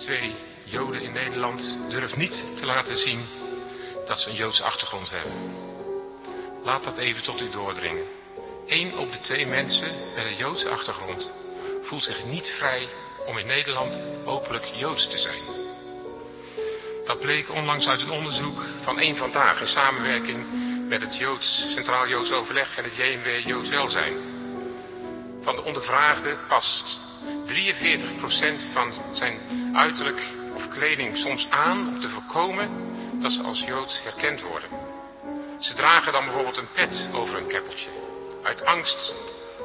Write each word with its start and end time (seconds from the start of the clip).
twee 0.00 0.34
Joden 0.64 1.02
in 1.02 1.12
Nederland 1.12 1.78
durft 1.90 2.16
niet 2.16 2.56
te 2.56 2.66
laten 2.66 2.96
zien 2.96 3.24
dat 4.06 4.18
ze 4.18 4.28
een 4.28 4.36
Joodse 4.36 4.62
achtergrond 4.62 5.10
hebben. 5.10 5.32
Laat 6.64 6.84
dat 6.84 6.98
even 6.98 7.22
tot 7.22 7.40
u 7.40 7.48
doordringen. 7.48 8.04
Eén 8.66 8.98
op 8.98 9.12
de 9.12 9.18
twee 9.18 9.46
mensen 9.46 9.92
met 10.14 10.24
een 10.24 10.36
Joodse 10.36 10.68
achtergrond 10.68 11.32
voelt 11.82 12.02
zich 12.02 12.24
niet 12.24 12.54
vrij 12.58 12.88
om 13.26 13.38
in 13.38 13.46
Nederland 13.46 14.02
openlijk 14.24 14.64
Joods 14.64 15.08
te 15.08 15.18
zijn. 15.18 15.42
Dat 17.04 17.20
bleek 17.20 17.50
onlangs 17.50 17.86
uit 17.86 18.00
een 18.00 18.10
onderzoek 18.10 18.62
van 18.82 18.98
één 18.98 19.16
vandaag 19.16 19.60
in 19.60 19.66
samenwerking 19.66 20.46
met 20.88 21.00
het 21.00 21.16
Joods, 21.16 21.66
Centraal 21.74 22.08
Joods 22.08 22.32
Overleg 22.32 22.76
en 22.76 22.84
het 22.84 22.96
JMW 22.96 23.46
Joods 23.46 23.68
Welzijn. 23.68 24.16
Van 25.42 25.54
de 25.54 25.64
ondervraagden 25.64 26.38
past 26.48 27.09
43% 27.46 28.72
van 28.72 28.92
zijn 29.12 29.40
uiterlijk 29.76 30.20
of 30.54 30.68
kleding 30.68 31.16
soms 31.16 31.46
aan 31.50 31.88
om 31.88 32.00
te 32.00 32.08
voorkomen 32.08 32.70
dat 33.20 33.32
ze 33.32 33.42
als 33.42 33.60
Joods 33.60 34.02
herkend 34.02 34.40
worden. 34.40 34.68
Ze 35.58 35.74
dragen 35.74 36.12
dan 36.12 36.24
bijvoorbeeld 36.24 36.56
een 36.56 36.72
pet 36.72 37.08
over 37.12 37.36
een 37.36 37.46
keppeltje. 37.46 37.88
Uit 38.42 38.64
angst 38.64 39.14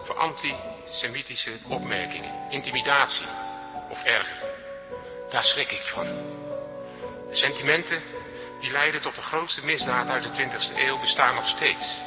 voor 0.04 0.16
antisemitische 0.16 1.52
opmerkingen, 1.68 2.50
intimidatie 2.50 3.26
of 3.90 4.04
erger. 4.04 4.38
Daar 5.30 5.44
schrik 5.44 5.72
ik 5.72 5.86
van. 5.86 6.06
De 7.28 7.36
sentimenten 7.36 8.02
die 8.60 8.72
leiden 8.72 9.02
tot 9.02 9.16
de 9.16 9.22
grootste 9.22 9.66
misdaad 9.66 10.10
uit 10.10 10.24
de 10.24 10.30
20e 10.30 10.78
eeuw 10.78 11.00
bestaan 11.00 11.36
nog 11.36 11.48
steeds. 11.48 11.98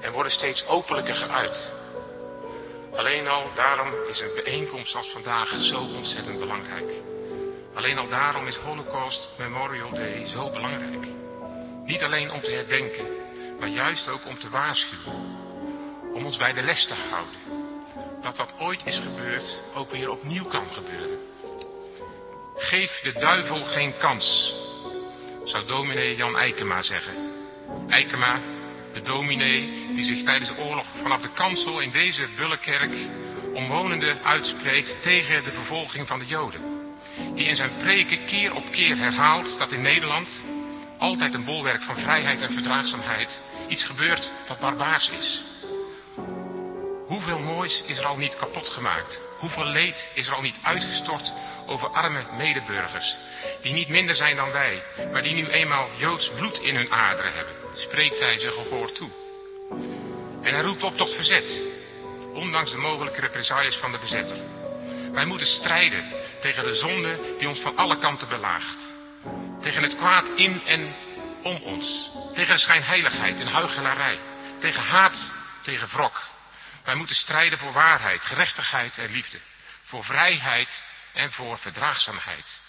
En 0.00 0.12
worden 0.12 0.32
steeds 0.32 0.66
openlijker 0.66 1.16
geuit. 1.16 1.72
Alleen 2.96 3.28
al 3.28 3.50
daarom 3.54 3.92
is 4.08 4.20
een 4.20 4.34
bijeenkomst 4.34 4.94
als 4.94 5.10
vandaag 5.10 5.48
zo 5.60 5.78
ontzettend 5.78 6.38
belangrijk. 6.38 6.92
Alleen 7.74 7.98
al 7.98 8.08
daarom 8.08 8.46
is 8.46 8.56
Holocaust 8.56 9.28
Memorial 9.38 9.90
Day 9.90 10.26
zo 10.26 10.50
belangrijk. 10.50 11.06
Niet 11.84 12.02
alleen 12.02 12.30
om 12.30 12.40
te 12.40 12.50
herdenken, 12.50 13.06
maar 13.58 13.68
juist 13.68 14.08
ook 14.08 14.26
om 14.26 14.38
te 14.38 14.48
waarschuwen. 14.48 15.42
Om 16.14 16.24
ons 16.24 16.36
bij 16.36 16.52
de 16.52 16.62
les 16.62 16.86
te 16.86 16.94
houden. 16.94 17.36
Dat 18.22 18.36
wat 18.36 18.54
ooit 18.58 18.86
is 18.86 18.98
gebeurd 18.98 19.62
ook 19.74 19.90
weer 19.90 20.10
opnieuw 20.10 20.44
kan 20.44 20.70
gebeuren. 20.70 21.18
Geef 22.56 23.00
de 23.02 23.12
duivel 23.12 23.64
geen 23.64 23.96
kans, 23.96 24.54
zou 25.44 25.66
dominee 25.66 26.16
Jan 26.16 26.38
Eikema 26.38 26.82
zeggen. 26.82 27.14
Eikema, 27.88 28.40
de 28.94 29.00
dominee 29.00 29.92
die 29.94 30.04
zich 30.04 30.24
tijdens 30.24 30.50
de 30.50 30.62
oorlog 30.62 30.86
vanaf 31.02 31.20
de 31.20 31.32
kansel 31.32 31.80
in 31.80 31.90
deze 31.90 32.28
Bullenkerk 32.36 32.96
omwonenden 33.54 34.24
uitspreekt 34.24 35.02
tegen 35.02 35.44
de 35.44 35.52
vervolging 35.52 36.06
van 36.06 36.18
de 36.18 36.26
Joden. 36.26 36.60
Die 37.34 37.46
in 37.46 37.56
zijn 37.56 37.70
preken 37.78 38.24
keer 38.26 38.54
op 38.54 38.70
keer 38.70 38.96
herhaalt 38.96 39.58
dat 39.58 39.72
in 39.72 39.82
Nederland 39.82 40.44
altijd 40.98 41.34
een 41.34 41.44
bolwerk 41.44 41.82
van 41.82 41.98
vrijheid 41.98 42.42
en 42.42 42.52
verdraagzaamheid 42.52 43.42
iets 43.68 43.84
gebeurt 43.84 44.32
wat 44.48 44.58
barbaars 44.58 45.10
is. 45.10 45.42
Hoeveel 47.06 47.38
moois 47.38 47.82
is 47.86 47.98
er 47.98 48.06
al 48.06 48.16
niet 48.16 48.36
kapot 48.36 48.68
gemaakt? 48.68 49.20
Hoeveel 49.38 49.64
leed 49.64 50.10
is 50.14 50.26
er 50.26 50.34
al 50.34 50.42
niet 50.42 50.58
uitgestort 50.62 51.32
over 51.66 51.88
arme 51.88 52.24
medeburgers, 52.36 53.16
die 53.62 53.72
niet 53.72 53.88
minder 53.88 54.14
zijn 54.14 54.36
dan 54.36 54.50
wij, 54.52 54.82
maar 55.12 55.22
die 55.22 55.34
nu 55.34 55.46
eenmaal 55.46 55.88
Joods 55.96 56.32
bloed 56.36 56.58
in 56.58 56.76
hun 56.76 56.92
aderen 56.92 57.34
hebben, 57.34 57.63
spreekt 57.74 58.20
hij 58.20 58.38
ze 58.38 58.50
gehoor 58.50 58.92
toe. 58.92 59.10
En 60.42 60.54
hij 60.54 60.62
roept 60.62 60.82
op 60.82 60.96
tot 60.96 61.14
verzet, 61.14 61.62
ondanks 62.32 62.70
de 62.70 62.76
mogelijke 62.76 63.20
represailles 63.20 63.76
van 63.76 63.92
de 63.92 63.98
bezetter. 63.98 64.36
Wij 65.12 65.24
moeten 65.24 65.46
strijden 65.46 66.04
tegen 66.40 66.64
de 66.64 66.74
zonde 66.74 67.34
die 67.38 67.48
ons 67.48 67.60
van 67.60 67.76
alle 67.76 67.98
kanten 67.98 68.28
belaagt. 68.28 68.94
Tegen 69.60 69.82
het 69.82 69.96
kwaad 69.96 70.28
in 70.28 70.66
en 70.66 70.96
om 71.42 71.56
ons. 71.56 72.10
Tegen 72.34 72.58
schijnheiligheid 72.58 73.40
en 73.40 73.46
huichelarij. 73.46 74.18
Tegen 74.60 74.82
haat, 74.82 75.34
tegen 75.62 75.88
wrok. 75.88 76.22
Wij 76.84 76.94
moeten 76.94 77.16
strijden 77.16 77.58
voor 77.58 77.72
waarheid, 77.72 78.24
gerechtigheid 78.24 78.98
en 78.98 79.10
liefde. 79.10 79.38
Voor 79.82 80.04
vrijheid 80.04 80.84
en 81.12 81.32
voor 81.32 81.58
verdraagzaamheid. 81.58 82.60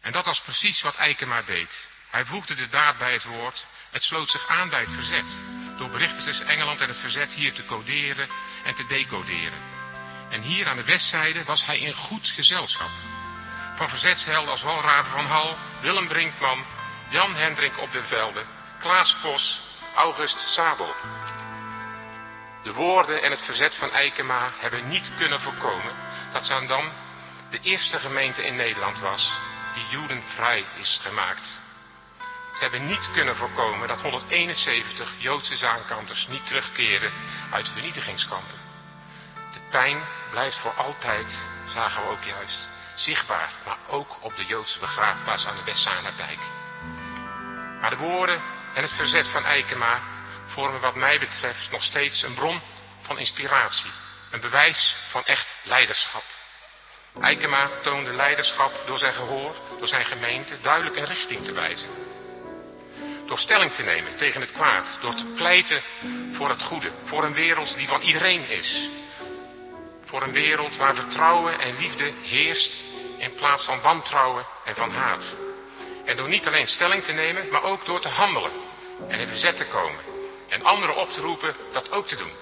En 0.00 0.12
dat 0.12 0.24
was 0.24 0.40
precies 0.40 0.82
wat 0.82 0.96
Eikema 0.96 1.42
deed. 1.42 1.88
Hij 2.10 2.24
voegde 2.24 2.54
de 2.54 2.68
daad 2.68 2.98
bij 2.98 3.12
het 3.12 3.24
woord. 3.24 3.66
Het 3.92 4.02
sloot 4.02 4.30
zich 4.30 4.48
aan 4.48 4.68
bij 4.68 4.80
het 4.80 4.92
verzet. 4.92 5.42
Door 5.78 5.90
berichten 5.90 6.24
tussen 6.24 6.46
Engeland 6.46 6.80
en 6.80 6.88
het 6.88 6.98
verzet 6.98 7.32
hier 7.32 7.52
te 7.52 7.64
coderen 7.64 8.26
en 8.64 8.74
te 8.74 8.86
decoderen. 8.86 9.58
En 10.30 10.42
hier 10.42 10.68
aan 10.68 10.76
de 10.76 10.84
westzijde 10.84 11.44
was 11.44 11.66
hij 11.66 11.78
in 11.78 11.94
goed 11.94 12.26
gezelschap. 12.26 12.90
Van 13.76 13.88
verzetshelden 13.88 14.50
als 14.50 14.62
Walraven 14.62 15.12
van 15.12 15.26
Hal, 15.26 15.56
Willem 15.80 16.08
Brinkman, 16.08 16.64
Jan 17.10 17.34
Hendrik 17.34 17.78
op 17.78 17.92
de 17.92 18.02
Velde, 18.02 18.44
Klaas 18.78 19.16
Pos, 19.22 19.60
August 19.94 20.38
Sabel. 20.38 20.94
De 22.62 22.72
woorden 22.72 23.22
en 23.22 23.30
het 23.30 23.42
verzet 23.42 23.74
van 23.74 23.92
Eikema 23.92 24.52
hebben 24.56 24.88
niet 24.88 25.12
kunnen 25.18 25.40
voorkomen 25.40 25.94
dat 26.32 26.44
Zaandam 26.44 26.92
de 27.50 27.60
eerste 27.62 27.98
gemeente 27.98 28.46
in 28.46 28.56
Nederland 28.56 28.98
was 28.98 29.30
die 29.74 29.98
jodenvrij 29.98 30.64
is 30.78 31.00
gemaakt. 31.02 31.60
Hebben 32.62 32.86
niet 32.86 33.10
kunnen 33.12 33.36
voorkomen 33.36 33.88
dat 33.88 34.00
171 34.00 35.12
Joodse 35.18 35.56
zaankanters 35.56 36.26
niet 36.26 36.46
terugkeren 36.46 37.12
uit 37.50 37.66
de 37.66 37.72
vernietigingskampen. 37.72 38.58
De 39.34 39.60
pijn 39.70 40.02
blijft 40.30 40.56
voor 40.56 40.70
altijd, 40.70 41.46
zagen 41.68 42.02
we 42.02 42.08
ook 42.08 42.22
juist, 42.22 42.68
zichtbaar, 42.94 43.50
maar 43.64 43.76
ook 43.86 44.16
op 44.20 44.36
de 44.36 44.44
Joodse 44.44 44.78
begraafplaats 44.78 45.46
aan 45.46 45.56
de 45.56 45.64
Westzanerdijk. 45.64 46.38
Maar 47.80 47.90
de 47.90 47.96
woorden 47.96 48.40
en 48.74 48.82
het 48.82 48.92
verzet 48.92 49.28
van 49.28 49.44
Eikema 49.44 50.00
vormen 50.46 50.80
wat 50.80 50.94
mij 50.94 51.18
betreft 51.18 51.70
nog 51.70 51.82
steeds 51.82 52.22
een 52.22 52.34
bron 52.34 52.60
van 53.00 53.18
inspiratie, 53.18 53.90
een 54.30 54.40
bewijs 54.40 54.96
van 55.10 55.24
echt 55.24 55.58
leiderschap. 55.62 56.24
Eikema 57.20 57.70
toonde 57.80 58.12
leiderschap 58.12 58.86
door 58.86 58.98
zijn 58.98 59.14
gehoor, 59.14 59.56
door 59.78 59.88
zijn 59.88 60.04
gemeente 60.04 60.60
duidelijk 60.60 60.96
een 60.96 61.06
richting 61.06 61.44
te 61.44 61.52
wijzen. 61.52 62.20
Door 63.32 63.40
stelling 63.40 63.72
te 63.72 63.82
nemen 63.82 64.16
tegen 64.16 64.40
het 64.40 64.52
kwaad, 64.52 64.98
door 65.00 65.14
te 65.14 65.24
pleiten 65.24 65.82
voor 66.32 66.48
het 66.48 66.62
goede, 66.62 66.90
voor 67.04 67.24
een 67.24 67.34
wereld 67.34 67.76
die 67.76 67.88
van 67.88 68.00
iedereen 68.00 68.48
is. 68.48 68.88
Voor 70.04 70.22
een 70.22 70.32
wereld 70.32 70.76
waar 70.76 70.94
vertrouwen 70.94 71.60
en 71.60 71.78
liefde 71.78 72.12
heerst 72.22 72.82
in 73.18 73.34
plaats 73.34 73.64
van 73.64 73.80
wantrouwen 73.80 74.44
en 74.64 74.74
van 74.74 74.90
haat. 74.90 75.36
En 76.04 76.16
door 76.16 76.28
niet 76.28 76.46
alleen 76.46 76.66
stelling 76.66 77.02
te 77.02 77.12
nemen, 77.12 77.48
maar 77.50 77.62
ook 77.62 77.84
door 77.84 78.00
te 78.00 78.08
handelen 78.08 78.52
en 79.08 79.18
in 79.18 79.28
verzet 79.28 79.56
te 79.56 79.66
komen. 79.66 80.04
En 80.48 80.62
anderen 80.62 80.96
op 80.96 81.10
te 81.10 81.20
roepen 81.20 81.54
dat 81.72 81.92
ook 81.92 82.06
te 82.06 82.16
doen. 82.16 82.32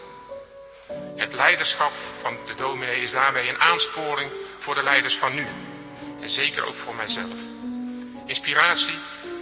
Het 1.16 1.32
leiderschap 1.32 1.92
van 2.22 2.36
de 2.46 2.54
dominee 2.54 3.02
is 3.02 3.12
daarmee 3.12 3.48
een 3.48 3.60
aansporing 3.60 4.30
voor 4.58 4.74
de 4.74 4.82
leiders 4.82 5.14
van 5.14 5.34
nu. 5.34 5.46
En 6.20 6.30
zeker 6.30 6.64
ook 6.64 6.76
voor 6.76 6.94
mijzelf. 6.94 7.38
Inspiratie 8.26 8.98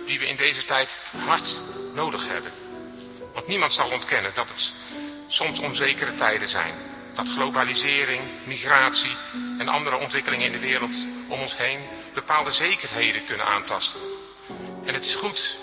die 0.09 0.19
we 0.19 0.27
in 0.27 0.37
deze 0.37 0.65
tijd 0.65 1.01
hard 1.17 1.61
nodig 1.95 2.27
hebben. 2.27 2.53
Want 3.35 3.47
niemand 3.47 3.73
zal 3.75 3.91
ontkennen 3.91 4.35
dat 4.35 4.49
het 4.49 4.73
soms 5.29 5.59
onzekere 5.59 6.15
tijden 6.15 6.49
zijn. 6.49 6.75
Dat 7.15 7.29
globalisering, 7.29 8.47
migratie 8.47 9.17
en 9.59 9.69
andere 9.69 9.97
ontwikkelingen 9.97 10.47
in 10.47 10.53
de 10.53 10.67
wereld 10.67 11.07
om 11.29 11.41
ons 11.41 11.57
heen 11.57 11.81
bepaalde 12.15 12.51
zekerheden 12.51 13.25
kunnen 13.25 13.47
aantasten. 13.47 14.01
En 14.85 14.95
het 14.95 15.05
is 15.05 15.15
goed 15.15 15.57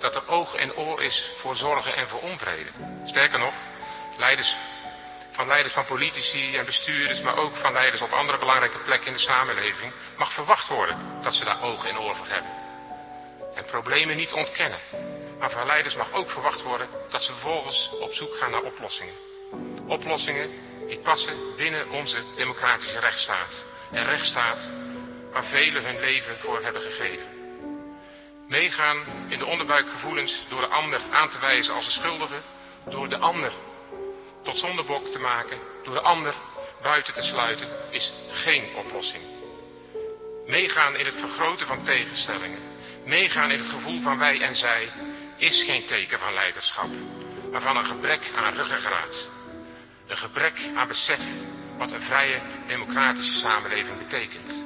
dat 0.00 0.14
er 0.14 0.28
oog 0.28 0.54
en 0.54 0.76
oor 0.76 1.02
is 1.02 1.30
voor 1.36 1.56
zorgen 1.56 1.96
en 1.96 2.08
voor 2.08 2.20
onvrede. 2.20 2.70
Sterker 3.04 3.38
nog, 3.38 3.54
leiders 4.18 4.56
van 5.30 5.46
leiders 5.46 5.74
van 5.74 5.84
politici 5.84 6.56
en 6.56 6.64
bestuurders, 6.64 7.20
maar 7.20 7.36
ook 7.36 7.56
van 7.56 7.72
leiders 7.72 8.02
op 8.02 8.12
andere 8.12 8.38
belangrijke 8.38 8.78
plekken 8.78 9.06
in 9.06 9.12
de 9.12 9.18
samenleving, 9.18 9.92
mag 10.16 10.32
verwacht 10.32 10.68
worden 10.68 11.20
dat 11.22 11.34
ze 11.34 11.44
daar 11.44 11.62
oog 11.62 11.86
en 11.86 11.98
oor 11.98 12.16
voor 12.16 12.28
hebben. 12.28 12.63
En 13.54 13.64
problemen 13.64 14.16
niet 14.16 14.32
ontkennen. 14.32 14.78
Maar 15.38 15.50
van 15.50 15.66
leiders 15.66 15.96
mag 15.96 16.12
ook 16.12 16.30
verwacht 16.30 16.62
worden 16.62 16.88
dat 17.10 17.22
ze 17.22 17.32
vervolgens 17.32 17.90
op 18.00 18.12
zoek 18.12 18.34
gaan 18.34 18.50
naar 18.50 18.62
oplossingen. 18.62 19.14
Oplossingen 19.86 20.50
die 20.88 20.98
passen 20.98 21.56
binnen 21.56 21.90
onze 21.90 22.22
democratische 22.36 22.98
rechtsstaat. 22.98 23.64
Een 23.92 24.04
rechtsstaat 24.04 24.70
waar 25.32 25.44
velen 25.44 25.84
hun 25.84 26.00
leven 26.00 26.38
voor 26.38 26.62
hebben 26.62 26.82
gegeven. 26.82 27.28
Meegaan 28.48 29.04
in 29.28 29.38
de 29.38 29.46
onderbuikgevoelens 29.46 30.46
door 30.48 30.60
de 30.60 30.66
ander 30.66 31.00
aan 31.10 31.28
te 31.28 31.38
wijzen 31.38 31.74
als 31.74 31.86
een 31.86 31.92
schuldige, 31.92 32.40
door 32.84 33.08
de 33.08 33.18
ander 33.18 33.52
tot 34.42 34.56
zondebok 34.56 35.06
te 35.06 35.18
maken, 35.18 35.58
door 35.82 35.94
de 35.94 36.00
ander 36.00 36.34
buiten 36.82 37.14
te 37.14 37.22
sluiten, 37.22 37.68
is 37.90 38.12
geen 38.30 38.76
oplossing. 38.76 39.22
Meegaan 40.46 40.96
in 40.96 41.06
het 41.06 41.14
vergroten 41.20 41.66
van 41.66 41.84
tegenstellingen, 41.84 42.58
meegaan 43.04 43.50
in 43.50 43.58
het 43.58 43.68
gevoel 43.68 44.00
van 44.00 44.18
wij 44.18 44.40
en 44.40 44.54
zij, 44.54 44.88
is 45.36 45.62
geen 45.62 45.86
teken 45.86 46.18
van 46.18 46.34
leiderschap, 46.34 46.88
maar 47.50 47.60
van 47.60 47.76
een 47.76 47.86
gebrek 47.86 48.32
aan 48.36 48.54
ruggengraat. 48.54 49.28
Een 50.06 50.16
gebrek 50.16 50.70
aan 50.74 50.88
besef 50.88 51.20
wat 51.78 51.92
een 51.92 52.02
vrije 52.02 52.40
democratische 52.66 53.40
samenleving 53.40 53.98
betekent. 53.98 54.64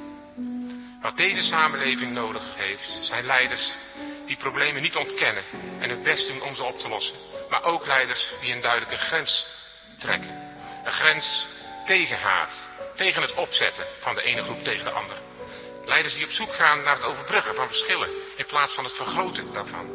Wat 1.01 1.17
deze 1.17 1.41
samenleving 1.41 2.11
nodig 2.11 2.43
heeft, 2.55 2.99
zijn 3.01 3.25
leiders 3.25 3.73
die 4.25 4.37
problemen 4.37 4.81
niet 4.81 4.95
ontkennen 4.95 5.43
en 5.79 5.89
het 5.89 6.03
best 6.03 6.27
doen 6.27 6.41
om 6.41 6.55
ze 6.55 6.63
op 6.63 6.79
te 6.79 6.89
lossen. 6.89 7.17
Maar 7.49 7.63
ook 7.63 7.85
leiders 7.85 8.33
die 8.41 8.53
een 8.53 8.61
duidelijke 8.61 8.97
grens 8.97 9.45
trekken. 9.97 10.57
Een 10.85 10.91
grens 10.91 11.47
tegen 11.85 12.17
haat, 12.17 12.69
tegen 12.95 13.21
het 13.21 13.33
opzetten 13.33 13.85
van 13.99 14.15
de 14.15 14.21
ene 14.21 14.43
groep 14.43 14.63
tegen 14.63 14.85
de 14.85 14.91
andere. 14.91 15.28
Leiders 15.85 16.13
die 16.13 16.25
op 16.25 16.31
zoek 16.31 16.53
gaan 16.53 16.83
naar 16.83 16.95
het 16.95 17.05
overbruggen 17.05 17.55
van 17.55 17.67
verschillen 17.67 18.09
in 18.35 18.45
plaats 18.45 18.73
van 18.73 18.83
het 18.83 18.93
vergroten 18.93 19.53
daarvan. 19.53 19.89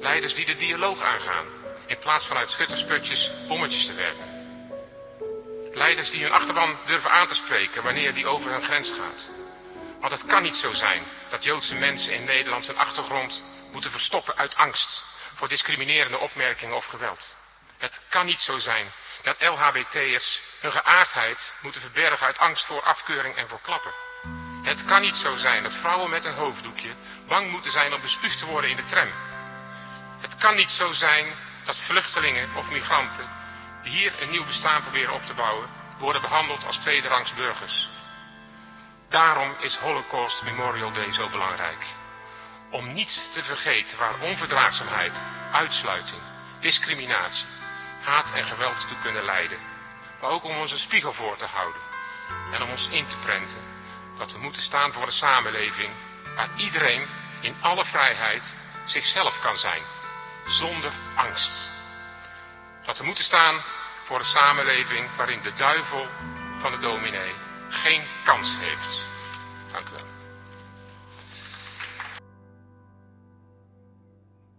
Leiders 0.00 0.34
die 0.34 0.46
de 0.46 0.56
dialoog 0.56 1.00
aangaan 1.00 1.46
in 1.86 1.98
plaats 1.98 2.26
van 2.26 2.36
uit 2.36 2.50
schuttersputjes 2.50 3.32
bommetjes 3.48 3.86
te 3.86 3.94
werpen. 3.94 4.40
Leiders 5.72 6.10
die 6.10 6.22
hun 6.22 6.32
achterban 6.32 6.78
durven 6.86 7.10
aan 7.10 7.28
te 7.28 7.34
spreken 7.34 7.82
wanneer 7.82 8.14
die 8.14 8.26
over 8.26 8.50
hun 8.50 8.62
grens 8.62 8.90
gaat. 8.90 9.30
Want 10.00 10.12
het 10.12 10.26
kan 10.26 10.42
niet 10.42 10.54
zo 10.54 10.72
zijn 10.72 11.02
dat 11.28 11.44
Joodse 11.44 11.74
mensen 11.74 12.12
in 12.12 12.24
Nederland 12.24 12.66
hun 12.66 12.76
achtergrond 12.78 13.42
moeten 13.72 13.90
verstoppen 13.90 14.36
uit 14.36 14.54
angst 14.56 15.02
voor 15.34 15.48
discriminerende 15.48 16.18
opmerkingen 16.18 16.76
of 16.76 16.84
geweld. 16.84 17.36
Het 17.78 18.00
kan 18.08 18.26
niet 18.26 18.38
zo 18.38 18.58
zijn 18.58 18.92
dat 19.22 19.42
LHBT'ers 19.42 20.40
hun 20.60 20.72
geaardheid 20.72 21.54
moeten 21.60 21.80
verbergen 21.80 22.26
uit 22.26 22.38
angst 22.38 22.64
voor 22.64 22.82
afkeuring 22.82 23.36
en 23.36 23.48
voor 23.48 23.60
klappen. 23.60 23.92
Het 24.72 24.84
kan 24.84 25.00
niet 25.00 25.14
zo 25.14 25.36
zijn 25.36 25.62
dat 25.62 25.74
vrouwen 25.74 26.10
met 26.10 26.24
een 26.24 26.34
hoofddoekje 26.34 26.94
bang 27.28 27.50
moeten 27.50 27.70
zijn 27.70 27.94
om 27.94 28.00
bespuugd 28.00 28.38
te 28.38 28.46
worden 28.46 28.70
in 28.70 28.76
de 28.76 28.84
tram. 28.84 29.08
Het 30.20 30.36
kan 30.36 30.56
niet 30.56 30.70
zo 30.70 30.92
zijn 30.92 31.26
dat 31.64 31.76
vluchtelingen 31.76 32.48
of 32.56 32.70
migranten 32.70 33.28
die 33.82 33.92
hier 33.92 34.22
een 34.22 34.30
nieuw 34.30 34.44
bestaan 34.44 34.82
proberen 34.82 35.14
op 35.14 35.26
te 35.26 35.34
bouwen, 35.34 35.68
worden 35.98 36.22
behandeld 36.22 36.66
als 36.66 36.76
tweederangs 36.76 37.34
burgers. 37.34 37.88
Daarom 39.08 39.56
is 39.60 39.76
Holocaust 39.76 40.42
Memorial 40.42 40.92
Day 40.92 41.12
zo 41.12 41.28
belangrijk. 41.28 41.86
Om 42.70 42.92
niet 42.92 43.32
te 43.32 43.42
vergeten 43.42 43.98
waar 43.98 44.20
onverdraagzaamheid, 44.20 45.22
uitsluiting, 45.52 46.22
discriminatie, 46.60 47.46
haat 48.02 48.32
en 48.32 48.44
geweld 48.44 48.86
toe 48.88 48.96
kunnen 49.02 49.24
leiden. 49.24 49.58
Maar 50.20 50.30
ook 50.30 50.44
om 50.44 50.56
ons 50.56 50.72
een 50.72 50.78
spiegel 50.78 51.12
voor 51.12 51.36
te 51.36 51.46
houden. 51.46 51.80
En 52.52 52.62
om 52.62 52.70
ons 52.70 52.88
in 52.88 53.06
te 53.06 53.16
prenten 53.16 53.80
dat 54.22 54.32
we 54.32 54.38
moeten 54.38 54.62
staan 54.62 54.92
voor 54.92 55.06
een 55.06 55.12
samenleving 55.12 55.90
waar 56.36 56.48
iedereen 56.56 57.06
in 57.40 57.56
alle 57.60 57.84
vrijheid 57.84 58.54
zichzelf 58.86 59.40
kan 59.40 59.58
zijn. 59.58 59.82
Zonder 60.46 60.92
angst. 61.14 61.70
Dat 62.84 62.98
we 62.98 63.04
moeten 63.04 63.24
staan 63.24 63.62
voor 64.04 64.18
een 64.18 64.24
samenleving 64.24 65.16
waarin 65.16 65.42
de 65.42 65.52
duivel 65.52 66.06
van 66.58 66.72
de 66.72 66.78
dominee 66.78 67.32
geen 67.68 68.02
kans 68.24 68.56
heeft. 68.60 69.04
Dank 69.72 69.88
u 69.88 69.92
wel. 69.92 70.11